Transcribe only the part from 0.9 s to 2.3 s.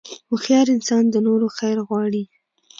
د نورو خیر غواړي.